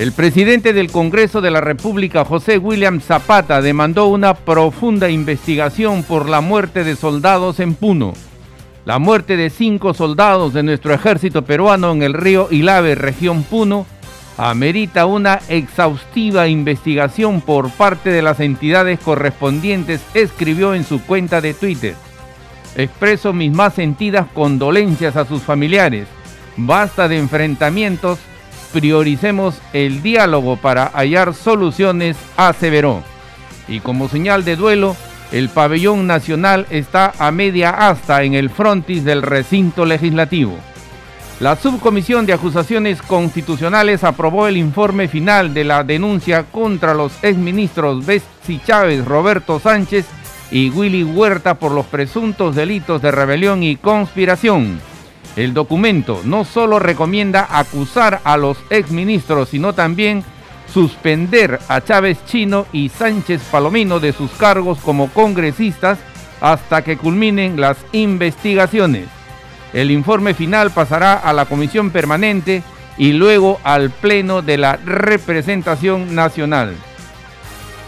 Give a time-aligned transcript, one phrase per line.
[0.00, 6.26] El presidente del Congreso de la República, José William Zapata, demandó una profunda investigación por
[6.26, 8.14] la muerte de soldados en Puno.
[8.86, 13.84] La muerte de cinco soldados de nuestro ejército peruano en el río Ilave, región Puno,
[14.38, 21.52] amerita una exhaustiva investigación por parte de las entidades correspondientes, escribió en su cuenta de
[21.52, 21.94] Twitter.
[22.74, 26.08] Expreso mis más sentidas condolencias a sus familiares.
[26.56, 28.18] Basta de enfrentamientos
[28.72, 33.02] prioricemos el diálogo para hallar soluciones, aseveró.
[33.68, 34.96] Y como señal de duelo,
[35.32, 40.56] el pabellón nacional está a media asta en el frontis del recinto legislativo.
[41.38, 48.04] La Subcomisión de Acusaciones Constitucionales aprobó el informe final de la denuncia contra los exministros
[48.04, 50.04] Betsy Chávez, Roberto Sánchez
[50.50, 54.80] y Willy Huerta por los presuntos delitos de rebelión y conspiración.
[55.36, 60.24] El documento no solo recomienda acusar a los exministros, sino también
[60.72, 65.98] suspender a Chávez Chino y Sánchez Palomino de sus cargos como congresistas
[66.40, 69.06] hasta que culminen las investigaciones.
[69.72, 72.62] El informe final pasará a la Comisión Permanente
[72.98, 76.74] y luego al Pleno de la Representación Nacional.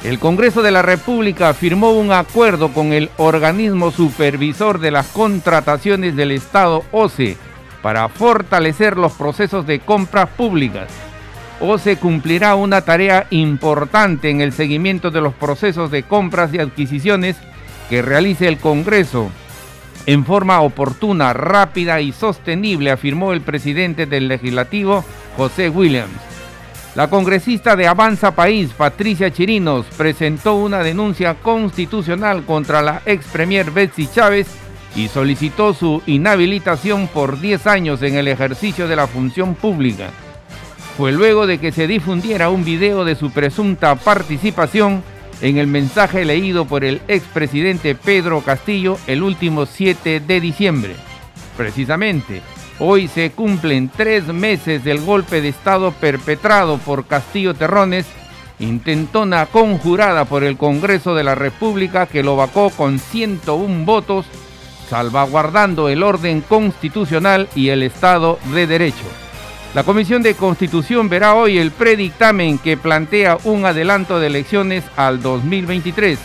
[0.04, 6.16] El Congreso de la República firmó un acuerdo con el organismo supervisor de las contrataciones
[6.16, 7.36] del Estado, OCE,
[7.82, 10.88] para fortalecer los procesos de compras públicas.
[11.60, 17.36] OCE cumplirá una tarea importante en el seguimiento de los procesos de compras y adquisiciones
[17.88, 19.30] que realice el Congreso
[20.06, 25.04] en forma oportuna, rápida y sostenible, afirmó el presidente del legislativo,
[25.36, 26.31] José Williams.
[26.94, 33.70] La congresista de Avanza País, Patricia Chirinos, presentó una denuncia constitucional contra la ex premier
[33.70, 34.46] Betsy Chávez
[34.94, 40.10] y solicitó su inhabilitación por 10 años en el ejercicio de la función pública.
[40.98, 45.02] Fue luego de que se difundiera un video de su presunta participación
[45.40, 50.94] en el mensaje leído por el expresidente Pedro Castillo el último 7 de diciembre.
[51.56, 52.42] Precisamente,
[52.78, 58.06] Hoy se cumplen tres meses del golpe de Estado perpetrado por Castillo Terrones,
[58.58, 64.26] intentona conjurada por el Congreso de la República que lo vacó con 101 votos,
[64.88, 69.04] salvaguardando el orden constitucional y el Estado de Derecho.
[69.74, 75.22] La Comisión de Constitución verá hoy el predictamen que plantea un adelanto de elecciones al
[75.22, 76.18] 2023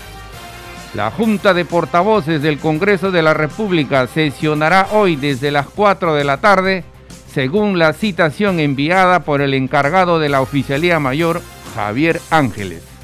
[0.98, 6.24] la Junta de Portavoces del Congreso de la República sesionará hoy desde las 4 de
[6.24, 6.84] la tarde,
[7.32, 11.44] según la citación enviada por el encargado de la Oficialía Mayor,
[11.76, 12.97] Javier Ángeles.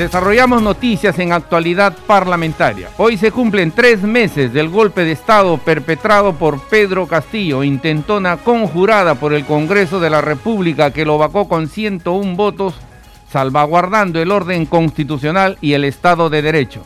[0.00, 2.88] Desarrollamos noticias en actualidad parlamentaria.
[2.96, 9.16] Hoy se cumplen tres meses del golpe de Estado perpetrado por Pedro Castillo, intentona conjurada
[9.16, 12.76] por el Congreso de la República que lo vacó con 101 votos,
[13.30, 16.82] salvaguardando el orden constitucional y el Estado de Derecho.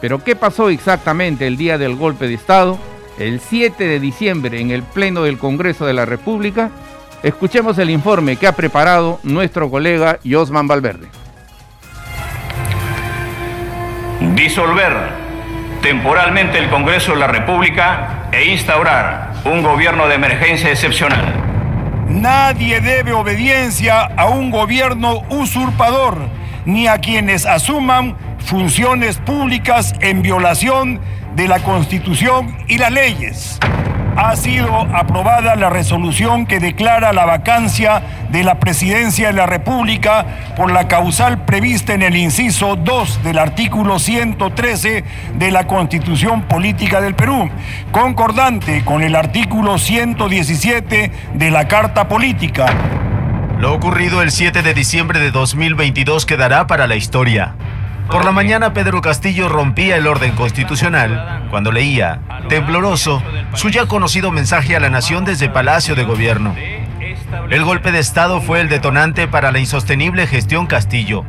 [0.00, 2.78] Pero ¿qué pasó exactamente el día del golpe de Estado?
[3.16, 6.72] El 7 de diciembre en el Pleno del Congreso de la República.
[7.22, 11.25] Escuchemos el informe que ha preparado nuestro colega Josman Valverde.
[14.20, 14.92] Disolver
[15.82, 21.34] temporalmente el Congreso de la República e instaurar un gobierno de emergencia excepcional.
[22.08, 26.18] Nadie debe obediencia a un gobierno usurpador
[26.64, 31.00] ni a quienes asuman funciones públicas en violación
[31.34, 33.60] de la Constitución y las leyes
[34.16, 40.24] ha sido aprobada la resolución que declara la vacancia de la presidencia de la República
[40.56, 45.04] por la causal prevista en el inciso 2 del artículo 113
[45.34, 47.50] de la Constitución Política del Perú,
[47.92, 52.66] concordante con el artículo 117 de la Carta Política.
[53.58, 57.54] Lo ocurrido el 7 de diciembre de 2022 quedará para la historia.
[58.10, 63.22] Por la mañana Pedro Castillo rompía el orden constitucional cuando leía, tembloroso,
[63.54, 66.54] su ya conocido mensaje a la nación desde Palacio de Gobierno.
[67.50, 71.24] El golpe de Estado fue el detonante para la insostenible gestión Castillo.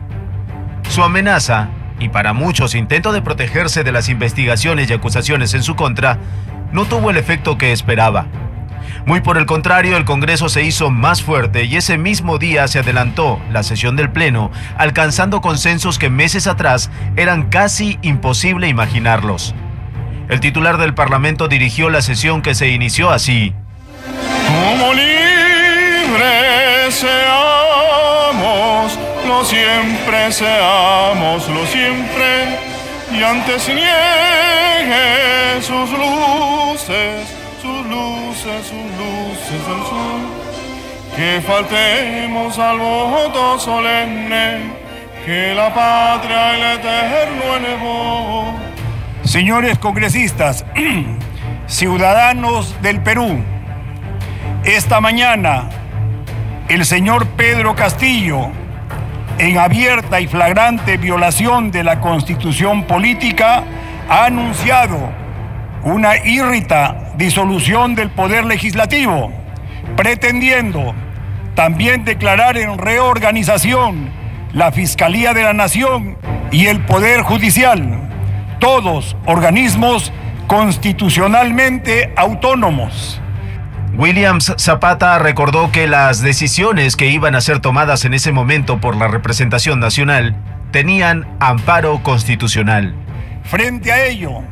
[0.90, 1.70] Su amenaza,
[2.00, 6.20] y para muchos intento de protegerse de las investigaciones y acusaciones en su contra,
[6.72, 8.28] no tuvo el efecto que esperaba.
[9.07, 12.80] Muy por el contrario, el Congreso se hizo más fuerte y ese mismo día se
[12.80, 19.56] adelantó la sesión del Pleno, alcanzando consensos que meses atrás eran casi imposible imaginarlos.
[20.27, 23.54] El titular del Parlamento dirigió la sesión que se inició así.
[24.45, 32.59] Como libres seamos, lo siempre seamos, lo siempre,
[33.18, 37.37] y antes niegue sus luces
[37.68, 40.22] sus luces, sus luces del sol.
[41.16, 44.72] Que faltemos al voto solemne
[45.25, 48.54] que la patria el eterno elevó.
[49.24, 50.66] Señores congresistas,
[51.68, 53.44] ciudadanos del Perú,
[54.64, 55.69] esta mañana
[56.69, 58.50] el señor Pedro Castillo,
[59.40, 63.64] en abierta y flagrante violación de la constitución política,
[64.10, 64.98] ha anunciado
[65.84, 69.31] una irrita disolución del Poder Legislativo,
[69.96, 70.94] pretendiendo
[71.56, 74.10] también declarar en reorganización
[74.54, 76.18] la Fiscalía de la Nación
[76.52, 78.10] y el Poder Judicial,
[78.60, 80.14] todos organismos
[80.46, 83.19] constitucionalmente autónomos.
[83.96, 88.96] Williams Zapata recordó que las decisiones que iban a ser tomadas en ese momento por
[88.96, 90.36] la representación nacional
[90.72, 92.94] tenían amparo constitucional.
[93.44, 94.44] Frente a ello,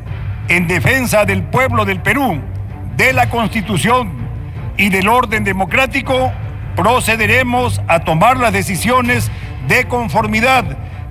[0.48, 2.40] en defensa del pueblo del Perú,
[2.96, 4.10] de la Constitución
[4.76, 6.32] y del orden democrático,
[6.74, 9.30] procederemos a tomar las decisiones
[9.68, 10.64] de conformidad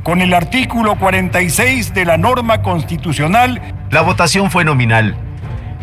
[0.04, 3.62] con el artículo 46 de la norma constitucional.
[3.90, 5.18] La votación fue nominal.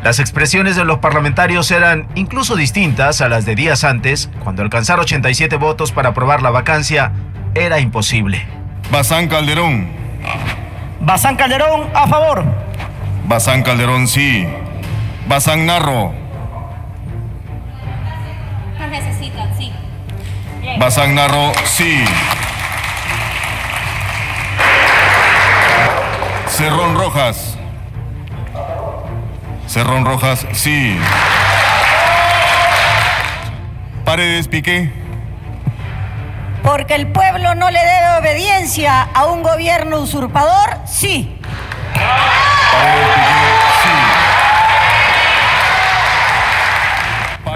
[0.05, 4.99] Las expresiones de los parlamentarios eran incluso distintas a las de días antes, cuando alcanzar
[4.99, 7.13] 87 votos para aprobar la vacancia
[7.55, 8.45] era imposible.
[8.91, 9.89] Bazán Calderón.
[11.01, 12.45] Bazán Calderón, a favor.
[13.27, 14.47] Bazán Calderón, sí.
[15.27, 16.13] Bazán Narro.
[18.79, 19.73] Nos necesitan, sí.
[20.79, 22.05] Bazán Narro, sí.
[26.49, 27.57] Cerrón Rojas.
[29.67, 30.99] Cerrón Rojas, sí.
[34.05, 34.93] Paredes Piqué.
[36.63, 41.39] Porque el pueblo no le debe obediencia a un gobierno usurpador, sí.
[41.95, 43.52] Paredes Piqué,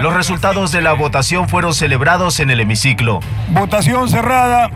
[0.01, 3.19] Los resultados de la votación fueron celebrados en el hemiciclo.
[3.49, 4.69] Votación cerrada.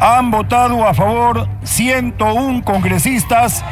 [0.00, 3.64] Han votado a favor 101 congresistas.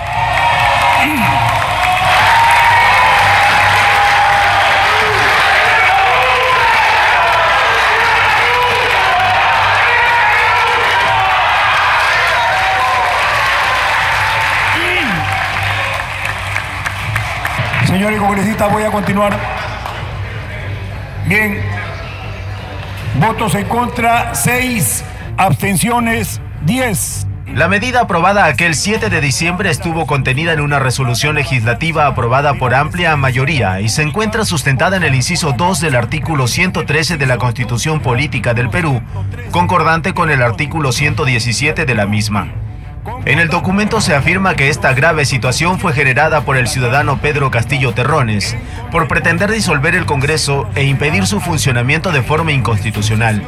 [17.87, 19.58] Señores congresistas, voy a continuar.
[21.29, 21.59] Bien.
[23.21, 25.05] Votos en contra, 6.
[25.37, 27.27] Abstenciones, 10.
[27.55, 32.75] La medida aprobada aquel 7 de diciembre estuvo contenida en una resolución legislativa aprobada por
[32.75, 37.37] amplia mayoría y se encuentra sustentada en el inciso 2 del artículo 113 de la
[37.37, 39.03] Constitución Política del Perú,
[39.51, 42.49] concordante con el artículo 117 de la misma.
[43.25, 47.51] En el documento se afirma que esta grave situación fue generada por el ciudadano Pedro
[47.51, 48.57] Castillo Terrones,
[48.91, 53.43] por pretender disolver el Congreso e impedir su funcionamiento de forma inconstitucional,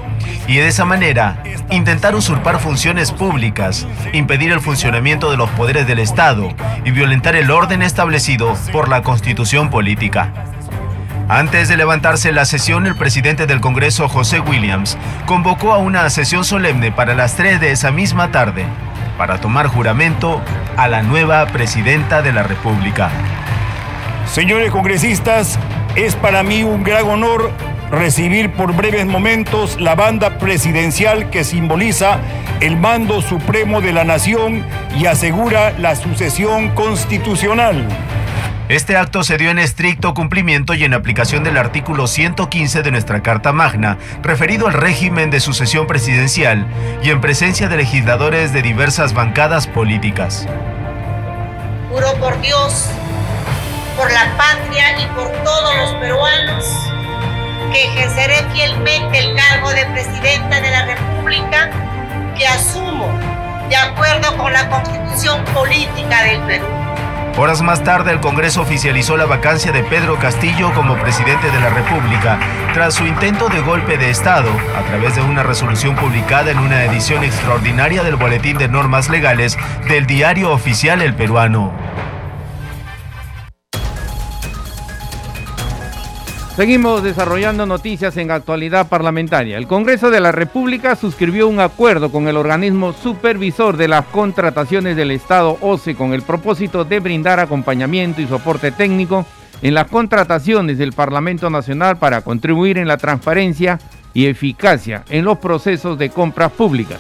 [0.46, 5.98] y de esa manera intentar usurpar funciones públicas, impedir el funcionamiento de los poderes del
[5.98, 6.48] Estado
[6.84, 10.32] y violentar el orden establecido por la Constitución política.
[11.28, 16.44] Antes de levantarse la sesión, el presidente del Congreso, José Williams, convocó a una sesión
[16.44, 18.64] solemne para las 3 de esa misma tarde
[19.16, 20.40] para tomar juramento
[20.76, 23.10] a la nueva presidenta de la República.
[24.32, 25.58] Señores congresistas,
[25.96, 27.50] es para mí un gran honor
[27.90, 32.20] recibir por breves momentos la banda presidencial que simboliza
[32.60, 34.64] el mando supremo de la nación
[34.96, 37.88] y asegura la sucesión constitucional.
[38.68, 43.24] Este acto se dio en estricto cumplimiento y en aplicación del artículo 115 de nuestra
[43.24, 46.68] Carta Magna, referido al régimen de sucesión presidencial
[47.02, 50.46] y en presencia de legisladores de diversas bancadas políticas.
[51.90, 52.86] Juro por Dios,
[54.00, 56.64] por la patria y por todos los peruanos,
[57.70, 61.70] que ejerceré fielmente el cargo de presidenta de la República
[62.34, 63.12] que asumo
[63.68, 66.64] de acuerdo con la constitución política del Perú.
[67.36, 71.68] Horas más tarde, el Congreso oficializó la vacancia de Pedro Castillo como presidente de la
[71.68, 72.38] República,
[72.72, 76.84] tras su intento de golpe de Estado, a través de una resolución publicada en una
[76.84, 81.89] edición extraordinaria del Boletín de Normas Legales del diario oficial El Peruano.
[86.60, 89.56] Seguimos desarrollando noticias en actualidad parlamentaria.
[89.56, 94.94] El Congreso de la República suscribió un acuerdo con el organismo supervisor de las contrataciones
[94.94, 99.24] del Estado OCE con el propósito de brindar acompañamiento y soporte técnico
[99.62, 103.78] en las contrataciones del Parlamento Nacional para contribuir en la transparencia
[104.12, 106.98] y eficacia en los procesos de compras públicas.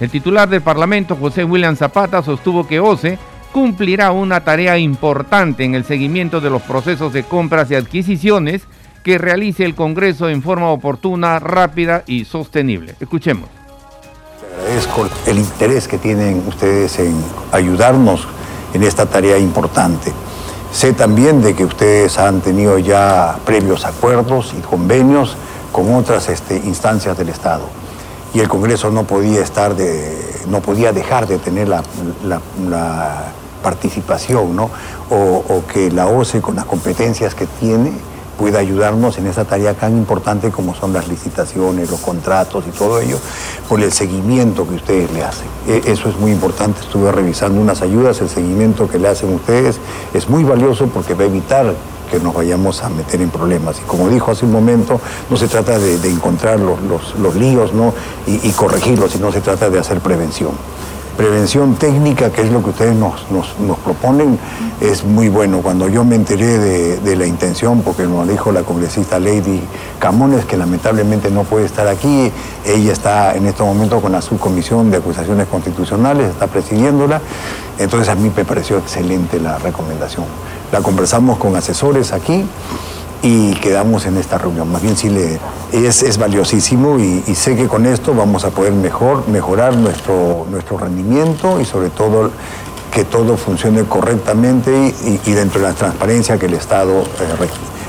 [0.00, 3.18] El titular del Parlamento, José William Zapata, sostuvo que OCE
[3.54, 8.68] cumplirá una tarea importante en el seguimiento de los procesos de compras y adquisiciones
[9.08, 12.94] que realice el Congreso en forma oportuna, rápida y sostenible.
[13.00, 13.48] Escuchemos.
[14.60, 17.14] Agradezco el interés que tienen ustedes en
[17.50, 18.28] ayudarnos
[18.74, 20.12] en esta tarea importante.
[20.72, 25.38] Sé también de que ustedes han tenido ya previos acuerdos y convenios
[25.72, 27.64] con otras este, instancias del Estado.
[28.34, 30.18] Y el Congreso no podía estar de,
[30.50, 31.82] no podía dejar de tener la,
[32.26, 33.24] la, la
[33.62, 34.68] participación, ¿no?
[35.08, 37.92] O, o que la OCE con las competencias que tiene
[38.38, 43.00] pueda ayudarnos en esa tarea tan importante como son las licitaciones, los contratos y todo
[43.00, 43.18] ello,
[43.68, 45.48] por el seguimiento que ustedes le hacen.
[45.66, 49.78] E, eso es muy importante, estuve revisando unas ayudas, el seguimiento que le hacen ustedes
[50.14, 51.74] es muy valioso porque va a evitar
[52.10, 53.80] que nos vayamos a meter en problemas.
[53.80, 57.74] Y como dijo hace un momento, no se trata de, encontrar los, los, los, líos
[57.74, 57.92] ¿no?
[58.26, 60.52] y corregirlos, sino se trata de hacer prevención
[61.18, 64.38] prevención técnica, que es lo que ustedes nos, nos, proponen,
[64.80, 65.62] es muy bueno.
[65.62, 69.60] Cuando yo me enteré de, de, la intención, porque nos dijo la congresista Lady
[69.98, 72.30] Camones, que lamentablemente no puede estar aquí,
[72.64, 77.20] ella está en este momento con la subcomisión de acusaciones constitucionales, está presidiéndola,
[77.80, 80.24] entonces a mí me pareció excelente la recomendación.
[80.70, 82.44] La conversamos con asesores aquí
[83.22, 84.70] y quedamos en esta reunión.
[84.70, 85.38] Más bien sí le,
[85.72, 90.78] es, es valiosísimo y, sé que con esto vamos a poder mejor, mejorar nuestro, nuestro
[90.78, 92.30] rendimiento y sobre todo
[92.92, 94.94] que todo funcione correctamente
[95.24, 97.48] y, dentro de la transparencia que el Estado, eh,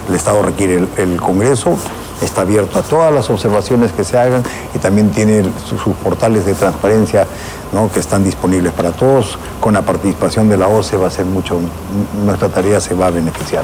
[0.09, 0.75] el Estado requiere.
[0.75, 1.77] El, el, Congreso
[2.21, 4.43] está abierto a todas las observaciones que se hagan
[4.75, 7.25] y también tiene sus, sus portales de transparencia
[7.71, 7.91] ¿no?
[7.91, 9.37] que están disponibles para todos.
[9.59, 11.59] Con la participación de la OCE va a ser mucho,
[12.25, 13.63] nuestra tarea se va a beneficiar.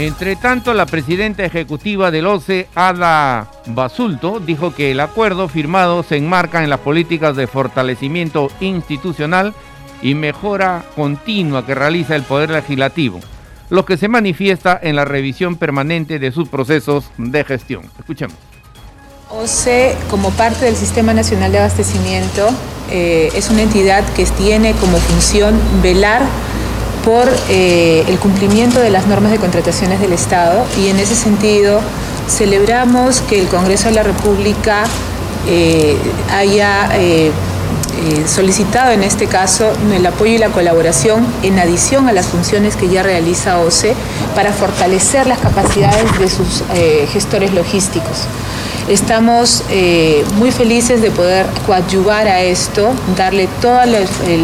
[0.00, 6.16] Entre tanto, la presidenta ejecutiva del OCE, Ada Basulto, dijo que el acuerdo firmado se
[6.16, 9.52] enmarca en las políticas de fortalecimiento institucional
[10.00, 13.20] y mejora continua que realiza el Poder Legislativo,
[13.68, 17.82] lo que se manifiesta en la revisión permanente de sus procesos de gestión.
[17.98, 18.38] Escuchemos.
[19.28, 22.48] OCE, como parte del Sistema Nacional de Abastecimiento,
[22.90, 26.22] eh, es una entidad que tiene como función velar
[27.04, 31.80] por eh, el cumplimiento de las normas de contrataciones del Estado y en ese sentido
[32.28, 34.84] celebramos que el Congreso de la República
[35.46, 35.96] eh,
[36.32, 37.32] haya eh,
[38.26, 42.88] solicitado en este caso el apoyo y la colaboración en adición a las funciones que
[42.88, 43.94] ya realiza OCE
[44.34, 46.62] para fortalecer las capacidades de sus
[47.12, 48.26] gestores logísticos.
[48.88, 54.00] Estamos eh, muy felices de poder coadyuvar a esto, darle toda la,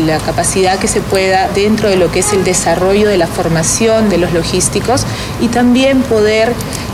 [0.06, 4.08] la, capacidad que se pueda dentro de lo que es el desarrollo de la formación
[4.08, 5.04] de los logísticos
[5.40, 6.52] y también poder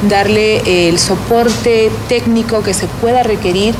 [0.08, 3.74] darle el soporte técnico que se pueda requerir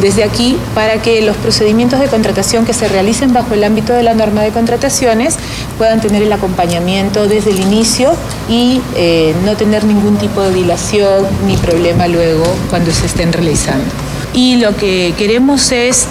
[0.00, 4.02] desde aquí para que los procedimientos de contratación que se realicen bajo el ámbito de
[4.02, 5.36] la norma de contrataciones
[5.78, 8.14] puedan tener el acompañamiento desde el inicio
[8.48, 13.84] y eh, no tener ningún tipo de dilación ni problema luego cuando se estén realizando.
[14.34, 16.06] Y lo que queremos es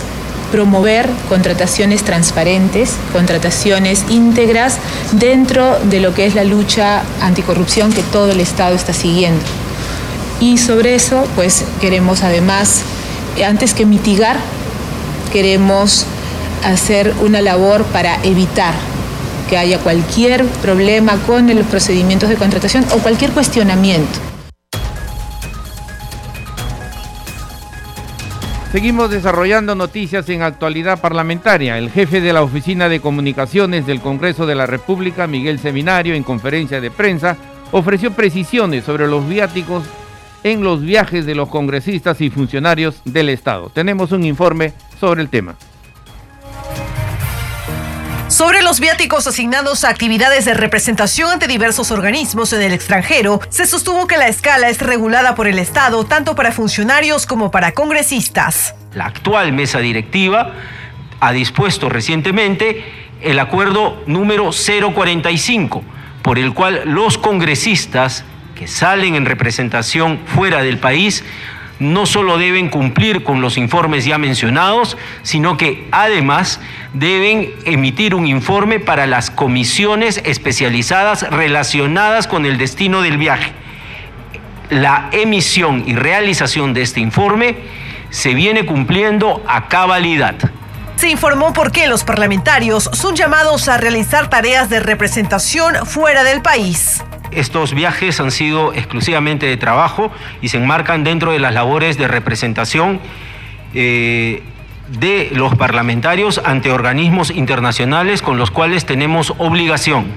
[0.51, 4.77] promover contrataciones transparentes, contrataciones íntegras
[5.13, 9.41] dentro de lo que es la lucha anticorrupción que todo el Estado está siguiendo.
[10.39, 12.81] Y sobre eso, pues queremos además
[13.45, 14.37] antes que mitigar,
[15.31, 16.05] queremos
[16.63, 18.73] hacer una labor para evitar
[19.49, 24.19] que haya cualquier problema con los procedimientos de contratación o cualquier cuestionamiento.
[28.71, 31.77] Seguimos desarrollando noticias en actualidad parlamentaria.
[31.77, 36.23] El jefe de la Oficina de Comunicaciones del Congreso de la República, Miguel Seminario, en
[36.23, 37.35] conferencia de prensa,
[37.73, 39.83] ofreció precisiones sobre los viáticos
[40.43, 43.69] en los viajes de los congresistas y funcionarios del Estado.
[43.69, 45.55] Tenemos un informe sobre el tema.
[48.31, 53.67] Sobre los viáticos asignados a actividades de representación ante diversos organismos en el extranjero, se
[53.67, 58.73] sostuvo que la escala es regulada por el Estado tanto para funcionarios como para congresistas.
[58.95, 60.53] La actual mesa directiva
[61.19, 62.85] ha dispuesto recientemente
[63.21, 65.83] el acuerdo número 045,
[66.21, 68.23] por el cual los congresistas
[68.61, 71.23] que salen en representación fuera del país
[71.79, 76.59] no solo deben cumplir con los informes ya mencionados, sino que además
[76.93, 83.51] deben emitir un informe para las comisiones especializadas relacionadas con el destino del viaje.
[84.69, 87.55] La emisión y realización de este informe
[88.11, 90.35] se viene cumpliendo a cabalidad.
[90.97, 96.43] Se informó por qué los parlamentarios son llamados a realizar tareas de representación fuera del
[96.43, 97.01] país.
[97.31, 100.11] Estos viajes han sido exclusivamente de trabajo
[100.41, 102.99] y se enmarcan dentro de las labores de representación
[103.73, 104.43] eh,
[104.99, 110.07] de los parlamentarios ante organismos internacionales con los cuales tenemos obligación.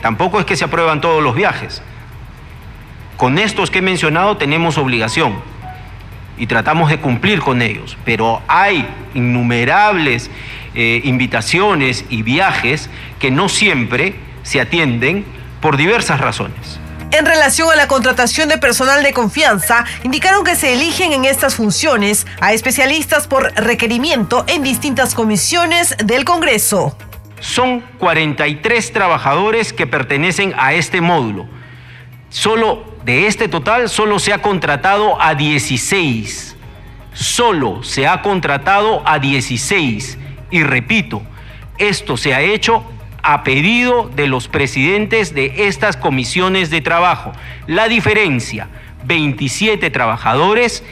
[0.00, 1.82] Tampoco es que se aprueban todos los viajes.
[3.18, 5.34] Con estos que he mencionado tenemos obligación
[6.38, 10.30] y tratamos de cumplir con ellos, pero hay innumerables
[10.74, 12.88] eh, invitaciones y viajes
[13.18, 15.26] que no siempre se atienden
[15.62, 16.78] por diversas razones.
[17.12, 21.54] En relación a la contratación de personal de confianza, indicaron que se eligen en estas
[21.54, 26.96] funciones a especialistas por requerimiento en distintas comisiones del Congreso.
[27.40, 31.46] Son 43 trabajadores que pertenecen a este módulo.
[32.30, 36.56] Solo de este total, solo se ha contratado a 16.
[37.12, 40.18] Solo se ha contratado a 16.
[40.50, 41.20] Y repito,
[41.76, 42.84] esto se ha hecho
[43.22, 47.32] a pedido de los presidentes de estas comisiones de trabajo.
[47.66, 48.68] La diferencia,
[49.04, 50.84] 27 trabajadores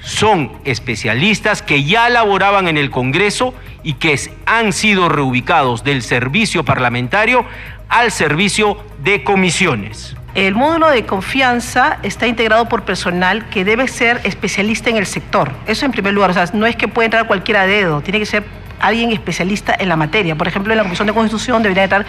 [0.00, 6.64] son especialistas que ya laboraban en el Congreso y que han sido reubicados del servicio
[6.64, 7.44] parlamentario
[7.88, 10.16] al servicio de comisiones.
[10.34, 15.50] El módulo de confianza está integrado por personal que debe ser especialista en el sector.
[15.66, 18.18] Eso en primer lugar, o sea, no es que pueda entrar cualquiera a dedo, tiene
[18.18, 18.44] que ser
[18.80, 20.36] alguien especialista en la materia.
[20.36, 22.06] Por ejemplo, en la Comisión de Constitución deberían estar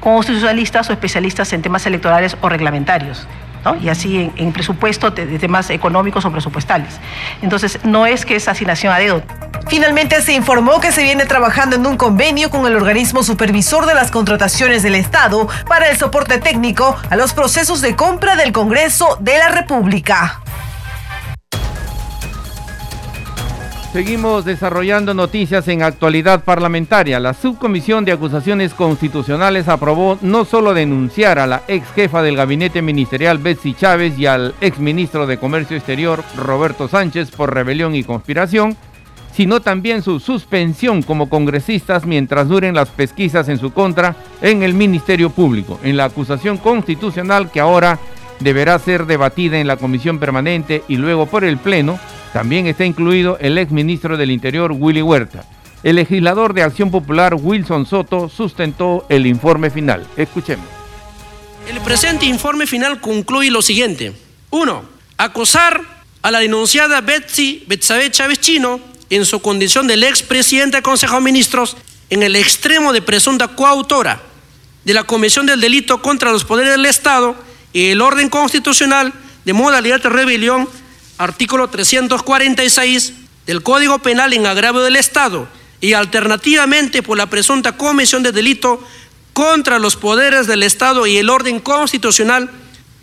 [0.00, 3.26] constitucionalistas o especialistas en temas electorales o reglamentarios.
[3.64, 3.76] ¿no?
[3.76, 7.00] Y así en, presupuesto de, temas económicos o presupuestales.
[7.40, 9.22] Entonces, no es que es asignación a dedo.
[9.68, 13.94] Finalmente se informó que se viene trabajando en un convenio con el organismo supervisor de
[13.94, 19.16] las contrataciones del Estado para el soporte técnico a los procesos de compra del Congreso
[19.20, 20.43] de la República.
[23.94, 27.20] Seguimos desarrollando noticias en actualidad parlamentaria.
[27.20, 32.82] La subcomisión de acusaciones constitucionales aprobó no solo denunciar a la ex jefa del gabinete
[32.82, 38.02] ministerial Betsy Chávez y al ex ministro de Comercio Exterior Roberto Sánchez por rebelión y
[38.02, 38.76] conspiración,
[39.32, 44.74] sino también su suspensión como congresistas mientras duren las pesquisas en su contra en el
[44.74, 48.00] Ministerio Público, en la acusación constitucional que ahora
[48.40, 52.00] deberá ser debatida en la comisión permanente y luego por el Pleno
[52.34, 55.44] también está incluido el ex ministro del Interior, Willy Huerta.
[55.84, 60.04] El legislador de Acción Popular, Wilson Soto, sustentó el informe final.
[60.16, 60.66] Escuchemos.
[61.70, 64.12] El presente informe final concluye lo siguiente.
[64.50, 64.82] Uno,
[65.16, 65.80] acosar
[66.22, 71.14] a la denunciada Betsy Betsabe Chávez Chino en su condición del ex presidente del Consejo
[71.14, 71.76] de Ministros
[72.10, 74.20] en el extremo de presunta coautora
[74.84, 77.36] de la comisión del delito contra los poderes del Estado
[77.72, 79.12] y el orden constitucional
[79.44, 80.68] de modalidad de rebelión
[81.18, 83.12] artículo 346
[83.46, 85.48] del Código Penal en agravio del Estado
[85.80, 88.82] y alternativamente por la presunta comisión de delito
[89.32, 92.50] contra los poderes del Estado y el orden constitucional,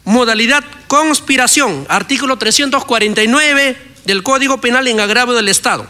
[0.03, 5.85] modalidad conspiración, artículo 349 del Código Penal en agravio del Estado.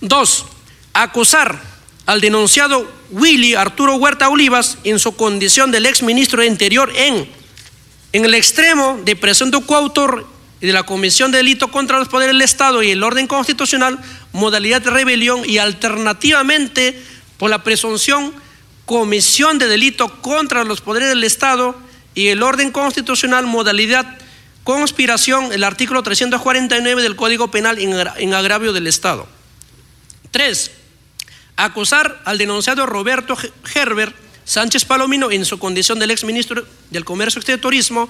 [0.00, 0.46] Dos,
[0.94, 1.60] acusar
[2.06, 7.28] al denunciado Willy Arturo Huerta Olivas en su condición del ex ministro de Interior en,
[8.12, 10.26] en el extremo de presunto coautor
[10.62, 13.98] y de la Comisión de Delito contra los Poderes del Estado y el orden constitucional,
[14.32, 17.02] modalidad de rebelión y alternativamente
[17.36, 18.32] por la presunción
[18.86, 21.74] comisión de delito contra los poderes del Estado
[22.14, 24.18] y el orden constitucional, modalidad
[24.64, 29.26] conspiración, el artículo 349 del Código Penal en agravio del Estado.
[30.30, 30.70] Tres,
[31.56, 33.36] acusar al denunciado Roberto
[33.74, 38.08] Herbert Sánchez Palomino en su condición del ex ministro del Comercio y Turismo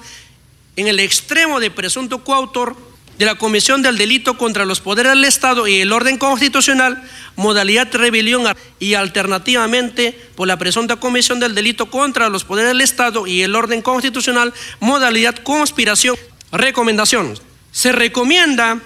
[0.75, 2.75] en el extremo de presunto coautor
[3.17, 7.03] de la comisión del delito contra los poderes del Estado y el orden constitucional,
[7.35, 8.45] modalidad rebelión
[8.79, 13.55] y alternativamente por la presunta comisión del delito contra los poderes del Estado y el
[13.55, 16.15] orden constitucional, modalidad conspiración.
[16.51, 17.37] Recomendación.
[17.71, 18.79] Se recomienda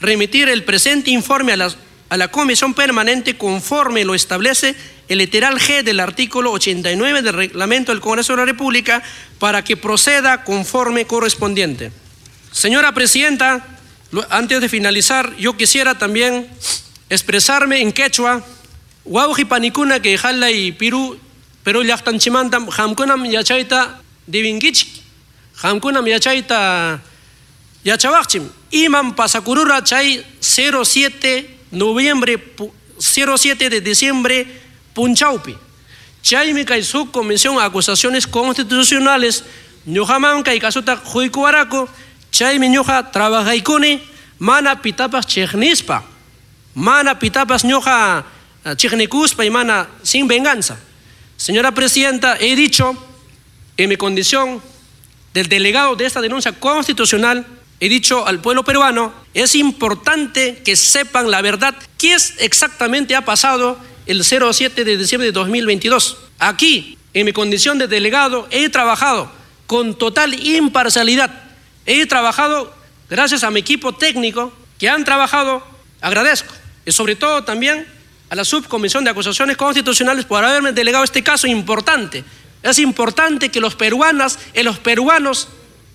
[0.00, 1.76] remitir el presente informe a,
[2.08, 4.74] a la comisión permanente conforme lo establece
[5.08, 9.02] el literal G del artículo 89 del reglamento del Congreso de la República
[9.38, 11.92] para que proceda conforme correspondiente.
[12.52, 13.64] Señora Presidenta,
[14.30, 16.48] antes de finalizar, yo quisiera también
[17.10, 18.42] expresarme en quechua.
[19.04, 21.18] Wauji panikuna que jala y piru,
[21.62, 25.02] pero llaqtanchimantam hamkunam yachaita divingich,
[25.62, 27.00] hamkunam yachaita
[27.86, 32.54] Yachabachim, Iman Pasacurura Chay 07 noviembre,
[32.98, 34.46] 07 de diciembre,
[34.94, 35.56] Punchaupi.
[36.28, 39.44] Kay su comisión acusaciones constitucionales,
[39.86, 41.88] ñujaman kay kasuta juikuaraco,
[42.32, 44.02] chaymi ñuja trabajaykuni,
[44.38, 46.04] mana pitapas chegnispa,
[46.74, 48.24] mana pitapas ñuja
[48.76, 50.78] chegnikuspa y mana sin venganza.
[51.36, 52.96] Señora Presidenta, he dicho
[53.76, 54.60] en mi condición
[55.32, 57.46] del delegado de esta denuncia constitucional,
[57.80, 63.24] he dicho al pueblo peruano, es importante que sepan la verdad, qué es exactamente ha
[63.24, 66.16] pasado el 07 de diciembre de 2022.
[66.38, 69.30] Aquí, en mi condición de delegado, he trabajado
[69.66, 71.30] con total imparcialidad.
[71.84, 72.74] He trabajado
[73.10, 75.66] gracias a mi equipo técnico que han trabajado,
[76.00, 77.86] agradezco, y sobre todo también
[78.30, 82.24] a la subcomisión de acusaciones constitucionales por haberme delegado este caso importante.
[82.62, 85.48] Es importante que los peruanas y los peruanos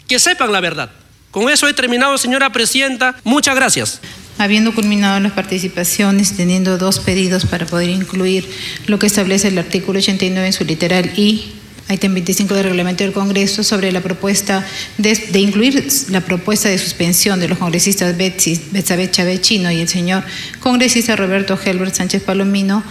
[0.07, 0.91] que sepan la verdad.
[1.31, 3.15] Con eso he terminado, señora presidenta.
[3.23, 4.01] Muchas gracias.
[4.37, 8.47] Habiendo culminado las participaciones, teniendo dos pedidos para poder incluir
[8.87, 11.53] lo que establece el artículo 89 en su literal I,
[11.89, 14.65] ítem 25 del reglamento del Congreso, sobre la propuesta
[14.97, 20.23] de, incluir la propuesta de suspensión de los congresistas Betsy, Betsabe Chávez y el señor
[20.59, 22.83] congresista Roberto Helbert Sánchez Palomino,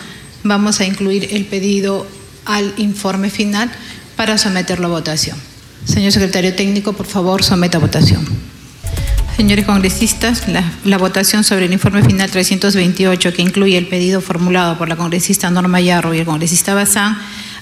[0.44, 2.07] vamos a incluir el pedido
[2.46, 3.70] al informe final
[4.16, 5.49] para someterlo a votación.
[5.84, 8.24] Señor secretario técnico, por favor, someta a votación.
[9.36, 10.44] Señores congresistas,
[10.84, 15.50] la, votación sobre el informe final 328, que incluye el pedido formulado por la congresista
[15.50, 17.16] Norma Yarro y el congresista Bazán,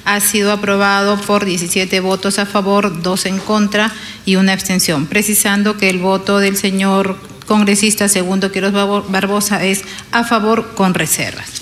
[0.04, 3.92] ha sido aprobado por 17 votos a favor, 2 en contra
[4.24, 8.72] y una abstención, precisando que el voto del señor congresista segundo Quiroz
[9.08, 11.60] Barbosa es a favor con reservas.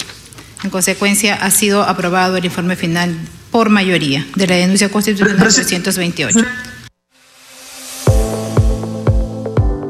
[0.65, 3.15] En consecuencia, ha sido aprobado el informe final
[3.57, 6.41] por mayoría de la denuncia constitucional 328.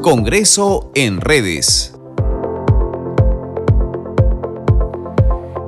[0.01, 1.93] Congreso en redes.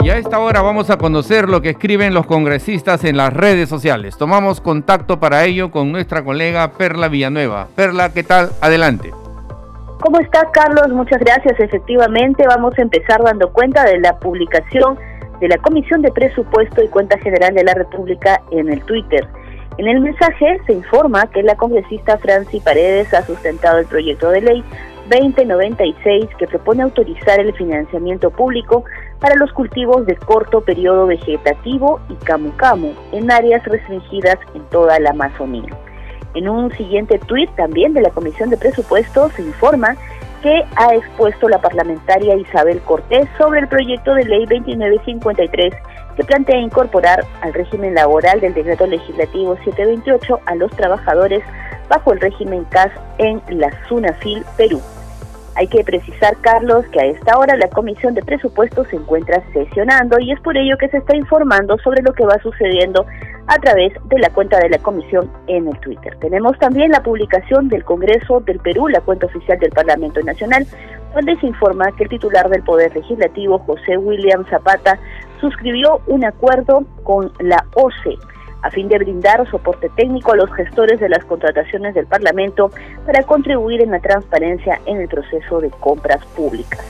[0.01, 3.67] Y a esta hora vamos a conocer lo que escriben los congresistas en las redes
[3.67, 4.17] sociales.
[4.17, 7.67] Tomamos contacto para ello con nuestra colega Perla Villanueva.
[7.75, 8.51] Perla, ¿qué tal?
[8.61, 9.11] Adelante.
[9.99, 10.87] ¿Cómo estás, Carlos?
[10.91, 11.59] Muchas gracias.
[11.59, 14.97] Efectivamente, vamos a empezar dando cuenta de la publicación
[15.39, 19.27] de la Comisión de Presupuesto y Cuenta General de la República en el Twitter.
[19.77, 24.41] En el mensaje se informa que la congresista Franci Paredes ha sustentado el proyecto de
[24.41, 24.63] ley
[25.09, 28.83] 2096 que propone autorizar el financiamiento público
[29.19, 34.99] para los cultivos de corto periodo vegetativo y camu camu en áreas restringidas en toda
[34.99, 35.75] la Amazonía.
[36.35, 39.95] En un siguiente tuit también de la Comisión de Presupuestos se informa
[40.41, 45.73] que ha expuesto la parlamentaria Isabel Cortés sobre el proyecto de ley 2953
[46.15, 51.43] que plantea incorporar al régimen laboral del decreto legislativo 728 a los trabajadores
[51.87, 54.81] bajo el régimen CAS en la SUNAFIL Perú.
[55.59, 60.17] Hay que precisar, Carlos, que a esta hora la Comisión de Presupuestos se encuentra sesionando
[60.17, 63.05] y es por ello que se está informando sobre lo que va sucediendo
[63.45, 66.15] a través de la cuenta de la Comisión en el Twitter.
[66.21, 70.65] Tenemos también la publicación del Congreso del Perú, la cuenta oficial del Parlamento Nacional,
[71.13, 74.97] donde se informa que el titular del Poder Legislativo, José William Zapata,
[75.41, 78.17] suscribió un acuerdo con la OCE
[78.61, 82.71] a fin de brindar soporte técnico a los gestores de las contrataciones del Parlamento
[83.05, 86.83] para contribuir en la transparencia en el proceso de compras públicas.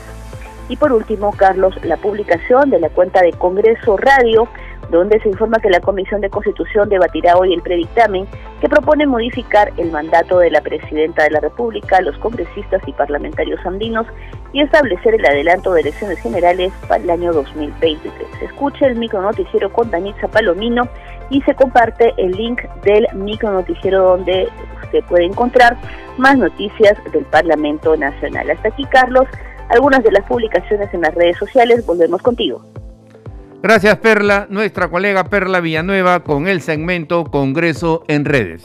[0.68, 4.48] Y por último, Carlos, la publicación de la cuenta de Congreso Radio
[4.90, 8.26] donde se informa que la Comisión de Constitución debatirá hoy el predictamen
[8.60, 13.64] que propone modificar el mandato de la Presidenta de la República, los congresistas y parlamentarios
[13.64, 14.06] andinos
[14.52, 18.12] y establecer el adelanto de elecciones generales para el año 2023.
[18.42, 20.88] Escuche el micronoticiero con Danitza Palomino
[21.30, 24.48] y se comparte el link del micronoticiero donde
[24.84, 25.76] usted puede encontrar
[26.18, 28.50] más noticias del Parlamento Nacional.
[28.50, 29.26] Hasta aquí, Carlos,
[29.70, 31.86] algunas de las publicaciones en las redes sociales.
[31.86, 32.62] Volvemos contigo.
[33.62, 38.64] Gracias Perla, nuestra colega Perla Villanueva con el segmento Congreso en redes.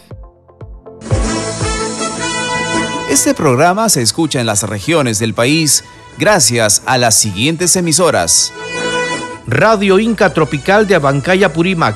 [3.09, 5.83] Este programa se escucha en las regiones del país
[6.17, 8.53] gracias a las siguientes emisoras.
[9.47, 11.95] Radio Inca Tropical de Abancaya Purímac,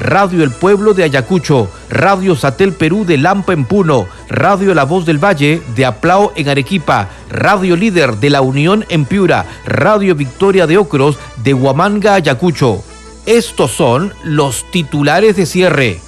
[0.00, 5.04] Radio El Pueblo de Ayacucho, Radio Satel Perú de Lampa en Puno, Radio La Voz
[5.04, 10.66] del Valle de Aplao en Arequipa, Radio Líder de La Unión en Piura, Radio Victoria
[10.66, 12.82] de Ocros de Huamanga, Ayacucho.
[13.26, 16.00] Estos son los titulares de cierre.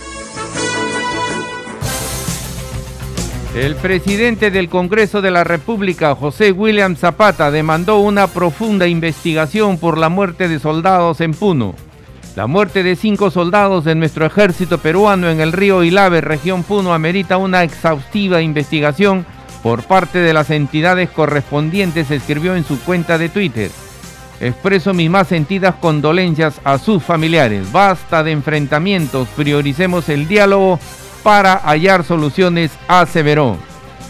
[3.54, 9.98] El presidente del Congreso de la República, José William Zapata, demandó una profunda investigación por
[9.98, 11.74] la muerte de soldados en Puno.
[12.34, 16.94] La muerte de cinco soldados de nuestro ejército peruano en el río Ilave, región Puno,
[16.94, 19.26] amerita una exhaustiva investigación
[19.62, 23.70] por parte de las entidades correspondientes, escribió en su cuenta de Twitter.
[24.40, 27.70] Expreso mis más sentidas condolencias a sus familiares.
[27.70, 30.80] Basta de enfrentamientos, prioricemos el diálogo
[31.22, 33.58] para hallar soluciones, aseveró.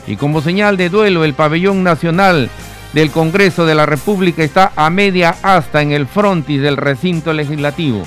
[0.07, 2.51] Y como señal de duelo, el pabellón nacional
[2.93, 8.03] del Congreso de la República está a media asta en el frontis del recinto legislativo.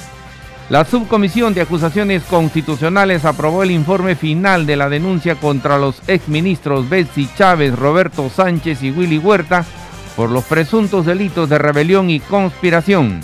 [0.69, 6.89] La Subcomisión de Acusaciones Constitucionales aprobó el informe final de la denuncia contra los exministros
[6.89, 9.63] Betsy Chávez, Roberto Sánchez y Willy Huerta
[10.15, 13.21] por los presuntos delitos de rebelión y conspiración.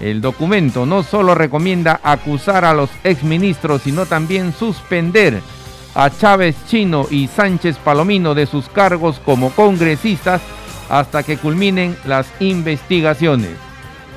[0.00, 5.42] El documento no solo recomienda acusar a los exministros, sino también suspender
[5.94, 10.40] a Chávez Chino y Sánchez Palomino de sus cargos como congresistas
[10.88, 13.50] hasta que culminen las investigaciones.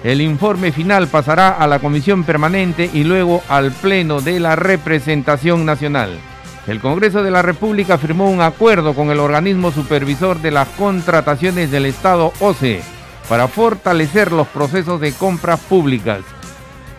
[0.03, 5.63] El informe final pasará a la Comisión Permanente y luego al Pleno de la Representación
[5.65, 6.19] Nacional.
[6.67, 11.69] El Congreso de la República firmó un acuerdo con el organismo supervisor de las contrataciones
[11.69, 12.81] del Estado OCE
[13.29, 16.21] para fortalecer los procesos de compras públicas.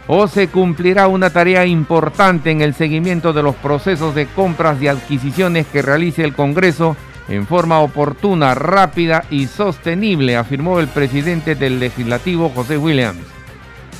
[0.08, 5.66] OCE cumplirá una tarea importante en el seguimiento de los procesos de compras y adquisiciones
[5.66, 6.96] que realice el Congreso
[7.28, 13.22] en forma oportuna, rápida y sostenible, afirmó el presidente del legislativo José Williams.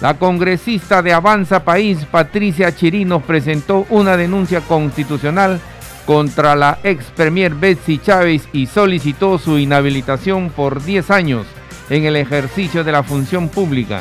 [0.00, 5.60] La congresista de Avanza País, Patricia Chirinos, presentó una denuncia constitucional
[6.06, 11.46] contra la ex premier Betsy Chávez y solicitó su inhabilitación por 10 años
[11.90, 14.00] en el ejercicio de la función pública.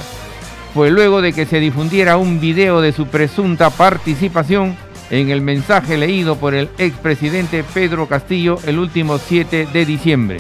[0.73, 4.75] Fue luego de que se difundiera un video de su presunta participación
[5.11, 10.39] en el mensaje leído por el expresidente Pedro Castillo el último 7 de diciembre.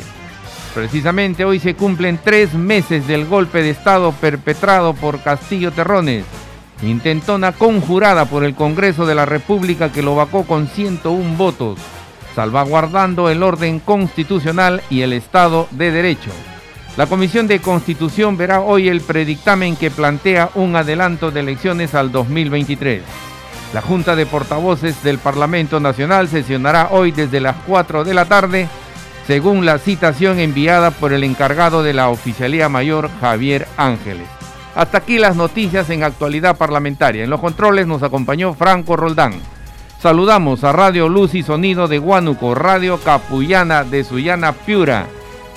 [0.73, 6.23] Precisamente hoy se cumplen tres meses del golpe de Estado perpetrado por Castillo Terrones,
[6.81, 11.77] intentona conjurada por el Congreso de la República que lo vacó con 101 votos,
[12.33, 16.31] salvaguardando el orden constitucional y el Estado de Derecho.
[16.95, 22.13] La Comisión de Constitución verá hoy el predictamen que plantea un adelanto de elecciones al
[22.13, 23.30] 2023.
[23.73, 28.67] La Junta de Portavoces del Parlamento Nacional sesionará hoy desde las 4 de la tarde,
[29.27, 34.27] según la citación enviada por el encargado de la Oficialía Mayor, Javier Ángeles.
[34.75, 37.23] Hasta aquí las noticias en actualidad parlamentaria.
[37.23, 39.33] En los controles nos acompañó Franco Roldán.
[40.01, 45.07] Saludamos a Radio Luz y Sonido de Huánuco, Radio Capullana de Sullana Piura,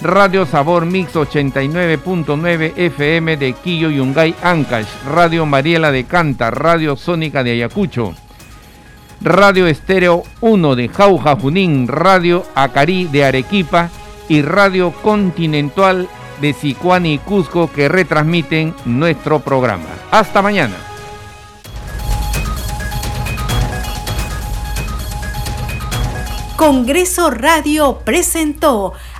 [0.00, 7.42] Radio Sabor Mix 89.9 FM de Quillo Yungay Ancash, Radio Mariela de Canta, Radio Sónica
[7.42, 8.14] de Ayacucho,
[9.20, 13.90] Radio Estéreo 1 de Jauja Junín, Radio Acarí de Arequipa
[14.28, 16.08] y Radio Continental
[16.40, 19.88] de Sicuani y Cusco que retransmiten nuestro programa.
[20.10, 20.76] Hasta mañana.
[26.56, 28.92] Congreso Radio presentó